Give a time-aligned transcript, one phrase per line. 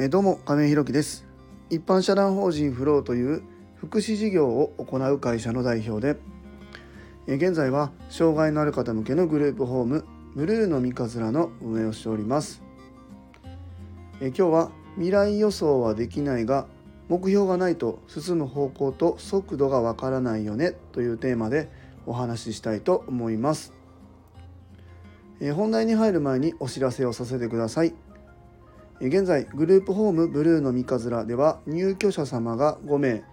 [0.00, 1.26] え、どうも亀井弘樹です。
[1.70, 3.42] 一般社団法人フローという
[3.74, 6.20] 福祉事業を行う会社の代表で、
[7.26, 10.04] え、現在は障害のある方向けのグループホーム
[10.36, 12.62] ブルーの三日面の運営をしております、
[14.20, 16.68] え、今日は未来予想はできないが
[17.08, 21.72] 目標がないと進む方向と速度がわからないよねというテーマで
[22.06, 23.72] お話ししたいと思います。
[25.56, 27.94] 本題に入る前にお知らせをさせてください。
[29.00, 33.24] 現在グループホームブルーの三日面では入居者様が5名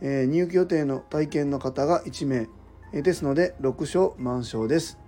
[0.00, 2.48] 入居予定の体験の方が1名
[3.02, 4.98] ですので6床満床です。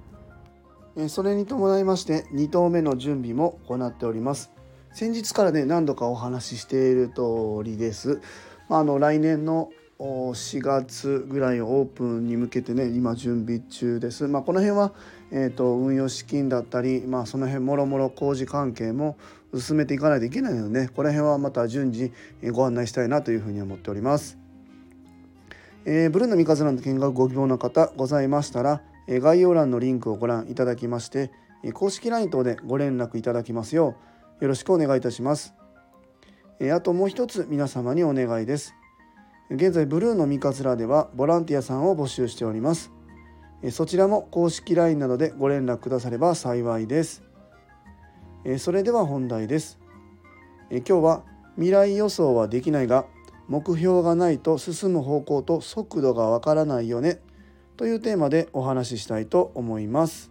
[1.08, 4.50] それに伴いまして2棟目の準備も行っております。
[4.92, 8.20] 先日からね何度かお話ししている通りです、
[8.68, 14.26] まあ、あの来年の4月ぐらいオープンに向けてね今準備中です。
[14.26, 14.92] まあ、この辺は、
[15.30, 19.18] えーと、運用資金だったり、まあ、その辺もろもろ工事関係も
[19.58, 22.12] 進めていかないといけないので、ね、この辺はまた順次
[22.52, 24.38] ご案内したいなというふうに思っております。
[25.84, 31.30] えー、ブルーの三日面の見学ご希望の方ございましたら、え、概要欄のリンクをご覧いただきまして、
[31.64, 33.96] え公式 LINE 等でご連絡いただきますよ
[34.40, 35.54] うよろしくお願いいたします。
[36.58, 38.74] えあともう一つ皆様にお願いです。
[39.50, 42.92] 現在ブルーの三日面ではボランティアさんを募集しております
[43.72, 47.24] そちらも公式 LINE などでご連絡くだされば幸いです
[48.44, 49.78] えそれでは本題です。
[50.70, 51.24] え今日は
[51.56, 53.04] 未来予想はできないが
[53.48, 57.20] 目標がないと進む方向と速度がわからないよね
[57.76, 60.30] というテーマでお話ししたいと思います。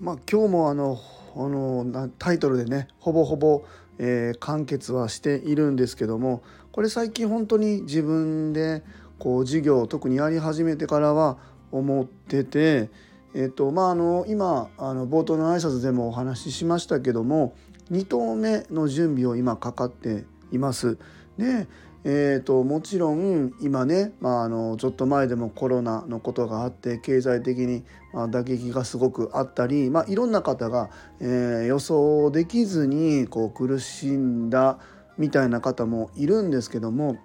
[0.00, 0.98] まあ今日もあの
[1.36, 3.64] あのタイトルでねほぼほぼ、
[3.98, 8.82] えー、完結はしているんですけどもこれ最近本当に自分で
[9.18, 11.36] こう授業を特にやり始めてからは
[11.70, 12.88] 思ってて、
[13.34, 17.54] えーとまあ、あの今あの冒頭の挨拶でもお話ししましたけども
[17.90, 20.98] 2投目の準備を今かかっています。
[21.36, 21.66] で
[22.04, 27.84] えーと、もちろん今ね、まあ、あのちょっと前でもコロナのことがあって経済的に
[28.30, 30.90] 打撃がすごくあったり、まあ、いろんな方が、
[31.20, 34.78] えー、予想できずにこう苦しんだ
[35.18, 37.18] みたいな方もいるんですけども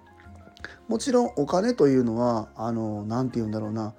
[0.88, 2.48] もちろんお金というのは
[3.06, 3.94] 何て言うんだろうな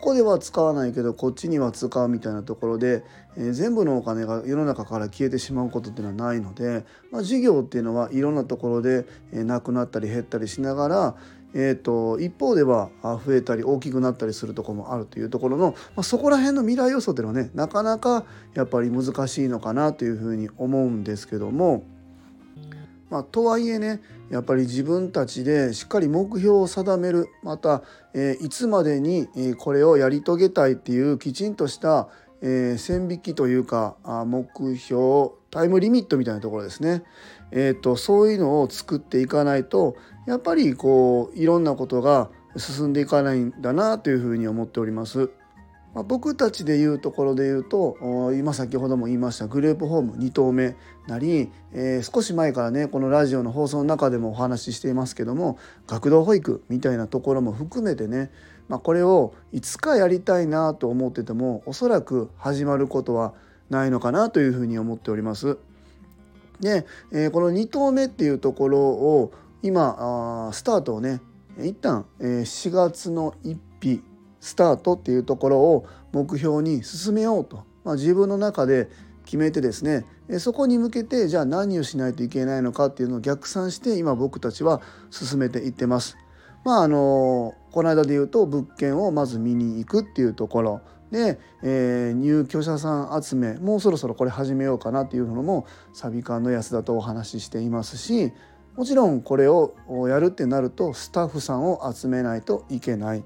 [0.00, 3.04] こでは使わないけどこっちには使うみたいなところで、
[3.36, 11.14] えー、全部のお金が世の中から消えてしまうことっていうのはないので、まあ、事業っていうのはいろんなところで、えー、なくなったり減ったりしながら、
[11.52, 18.24] えーと、一方では増えたり大きくなったりするとこもあるというところの、まあ、そこら辺の未来予想っていうのはねなかなか
[18.54, 21.84] やっぱり難しいのかなというふうに思うんですけども。
[23.10, 24.00] まあ、とはいえね
[24.30, 27.82] やっぱり自分たちでしっかり目標を定めるまた、
[28.14, 29.28] えー、いつまでに
[29.58, 32.08] これをやり遂げたいっていうきちんとした、
[32.40, 37.02] えー、線引きというかあ目標タイムリミットみたいなところですね、
[37.50, 39.96] えーと、そういうのを作っていかないと
[40.26, 45.30] やっぱりこういろんなことが進んでいかないんだなというふうに思っております。
[45.94, 47.96] まあ、僕たちでいうところで言うと
[48.36, 50.76] 今先ほども言いましたグループホーム2棟目
[51.08, 58.30] なり、えー、少し前からねこのラジオの放送の中でもお話ししていますけども学童保育みたいなところも含めてね、
[58.68, 63.34] まあ、これをいつかやりたいなと思っててもおそらく始まることは
[63.68, 65.58] ないのかなというふうに思っております。
[66.60, 71.20] で、えー、この2棟目っていうところを今あスタートをね
[71.58, 74.02] 一旦、えー、4月の1日
[74.40, 78.88] スタートっていうところを目標に進めようと、まあ、自分の中で
[79.24, 80.06] 決めてですね
[80.38, 84.80] そこに向けてじゃあ何をしないといけないのかっていうのを逆算して今僕たちは
[85.10, 86.16] 進めていってます。
[86.64, 90.80] まああのこの間で言うと物件をまず見に行くっていうところ
[91.10, 98.32] で、えー、入居者さん集めもうそろそろこれ始めようかなっていうのもサビ館の安田とお話ししていますし
[98.76, 99.74] もちろんこれを
[100.08, 103.24] やるってなるとスタッフさんを集めないといけない。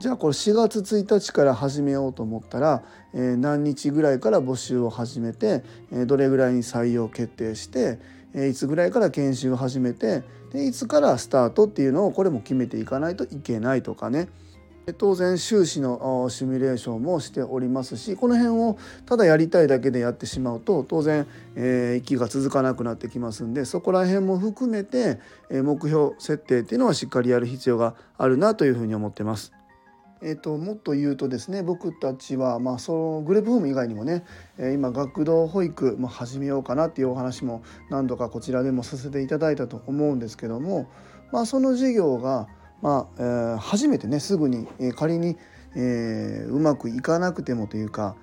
[0.00, 7.98] じゃあこれ4月1日から始めようと思ったら、えー、何日ぐらいから募集を始めて、えー、どれぐらいに採用決定して、
[8.32, 10.22] えー、いつぐらいから研修を始めて
[10.54, 14.30] でいつからスタートっていうのをこれも決めていかないといけないとかね
[14.96, 21.26] 当然収支のシミュレーションもしておりますしこの辺をただやりたいだけでやってしまうと当然、
[21.56, 25.20] えー、息が続かなくなってきますんでそこら辺も含めて、
[25.50, 29.59] え目標設定っていうのはしっかりやる必要があるなというふうに思ってます。
[30.22, 34.24] えーと、もっと言うとですね僕たちは、まあ、そのグループホーム以外にもね、
[34.58, 40.90] え今学童保育も始めようかなっていうお話も何度かこちらでもさせていただいたと思うんですけども、
[41.32, 42.48] まあ、その事業が、
[42.82, 45.36] まあえー、初めてねすぐに、え、仮に、
[45.74, 48.16] えー、うまくいかなくてもというか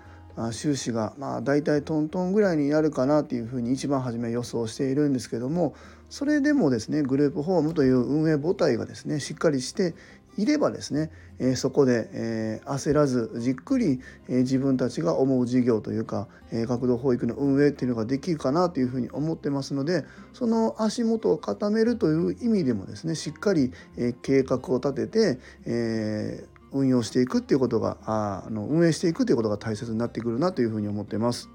[0.52, 5.74] 収支がまあ大体トントンぐらいになるかなっていうふうに一番初め予想しているんですけども
[6.10, 9.96] それでもですねグループホームという運営母体がですねしっかりして
[10.38, 14.00] いればですね、え、そこで、え、焦らずじっくり、
[14.30, 31.50] え、自分たちが思う事業というか、え、学童保育の運営っていうのができるかなというふうに思ってますのでその足元を固めるという意味でもですねしっかり、え、計画を立てて、え、運用していくっていうことがあの運営していくということが大切になってくるなというふうに思ってます。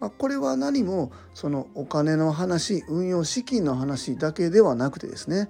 [0.00, 5.48] まあ、これは何もそのお金の話運用資金の話だけではなくてですね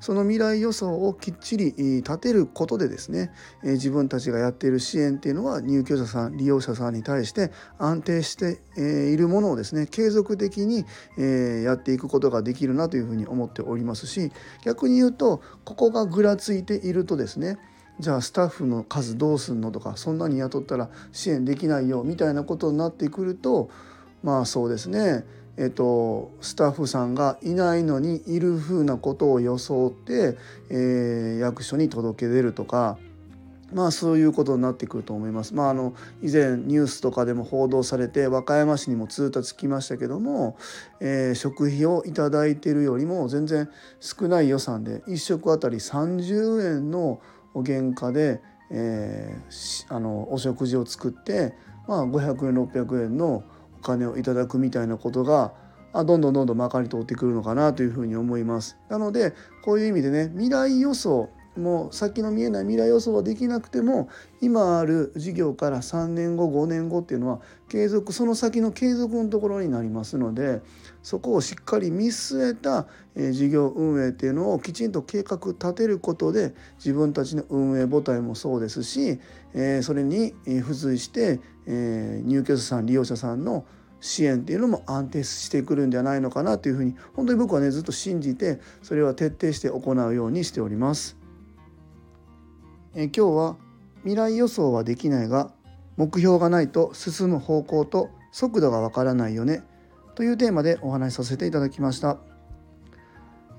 [0.00, 3.30] その未来予想をきっちり立てることでですね
[3.62, 10.84] 自分たちがやっている支援っていうのは入居者さん利用者さんに対して安定しているものをですね継続的に
[11.64, 14.30] やっていくことができるなというふうに思っておりますし
[14.62, 17.58] 逆に言うとここがぐらついているとですね
[18.00, 23.70] じゃあスタッフの数どうすんのとかそんなに雇ったら支援できないよみたいなことになってくると
[24.22, 25.24] まあそうですね
[25.56, 30.36] えっと、スタッフさんがいないのにいるふうなことを装って、
[30.68, 32.98] えー、役所に届け出るとか
[33.72, 35.54] まあそういうことになってくると思います。
[35.54, 40.56] まああの以前ニュースとかでも報道されて和歌山市にも通達来ましたけども、
[41.00, 43.68] えー、食費を頂いてるよりも全然
[44.00, 47.20] 少ない予算で1食あたり30円の
[47.62, 48.40] 原価で、
[48.70, 51.54] えー、あのお食事を作って、
[51.86, 53.44] まあ、500円600円の
[53.78, 55.52] お金をいただくみたいなことが
[55.92, 58.76] あどんどんどんどんまかり通ってくるのかなというふうに思います。
[58.88, 59.32] なので
[59.64, 64.08] こういう意味でね未来予想もう先の見えない未来予想はできなくても
[64.40, 70.62] 今ある事業から3年後5年後っていうのは継続その先の継続のところになりますので
[71.02, 72.86] そこをしっかり見据えた
[73.32, 79.20] 事業運営っていうのをきちんと計画立てることで自分たちの運営母体もそうですし
[79.82, 83.64] それに付随して入居者さん利用者さんの
[84.00, 91.23] 支援っていうのも安定してくるんじゃないのかなというふうに本当に僕はねずっと信じてそれは徹底して行うようにしております。
[92.96, 93.56] え今日は
[94.02, 95.50] 未来予想はできないが
[95.96, 99.62] 目標がないと進む方向と速度がわからないよね
[100.14, 102.18] というテーマでお話しさせていただきました。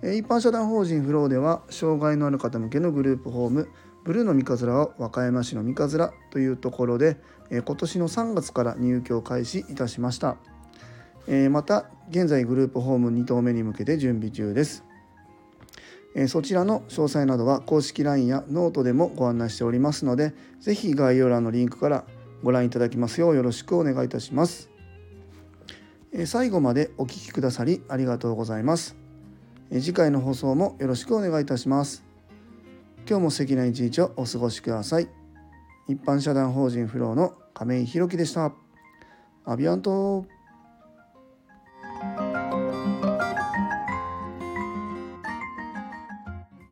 [0.01, 3.69] 一般社団法人フローでは障害のある方向けのグループホーム
[4.05, 7.17] ブルーの三日面は和歌山市の三日面というところで
[7.49, 10.37] 今年の3月から入居を開始いたしました。
[11.49, 14.84] また現在グループホーム2棟目に向けて準備中です。
[16.17, 22.05] えそちらの詳細などは公式 LINE やノートでもご案内しておりますので是非概要欄のリンクから
[22.41, 24.69] ご覧いただきますようよろしくお願いいたします。
[26.13, 28.95] え最後までお聴きくださりありがとうございます。
[29.69, 32.05] え次回の放送もよろしくお願いいたします。
[33.07, 35.09] 今日も素敵な一日をお過ごしください。
[35.89, 38.53] 一般社団法人フローの亀井宏樹でした。
[39.43, 40.25] À bientôt